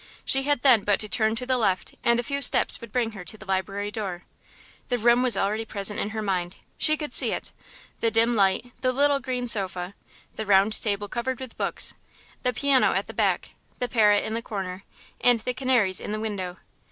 She 0.25 0.41
had 0.41 0.63
then 0.63 0.83
but 0.83 0.99
to 1.01 1.07
turn 1.07 1.35
to 1.35 1.45
the 1.45 1.59
left 1.59 1.93
and 2.03 2.19
a 2.19 2.23
few 2.23 2.41
steps 2.41 2.81
would 2.81 2.91
bring 2.91 3.11
her 3.11 3.23
to 3.23 3.37
the 3.37 3.45
library 3.45 3.91
door. 3.91 4.23
The 4.87 4.97
room 4.97 5.21
was 5.21 5.37
already 5.37 5.63
present 5.63 5.99
in 5.99 6.09
her 6.09 6.23
mind. 6.23 6.57
She 6.79 6.97
could 6.97 7.13
see 7.13 7.33
it. 7.33 7.53
The 7.99 8.09
dim 8.09 8.35
light, 8.35 8.71
the 8.81 8.91
little 8.93 9.19
green 9.19 9.47
sofa, 9.47 9.93
the 10.37 10.45
round 10.47 10.81
table 10.81 11.07
covered 11.07 11.39
with 11.39 11.55
books, 11.55 11.93
the 12.41 12.51
piano 12.51 12.93
at 12.93 13.05
the 13.05 13.13
back, 13.13 13.51
the 13.77 13.87
parrot 13.87 14.23
in 14.23 14.33
the 14.33 14.41
corner, 14.41 14.85
and 15.23 15.37
the 15.41 15.53
canaries 15.53 15.99
in 15.99 16.11
the 16.11 16.19
window. 16.19 16.57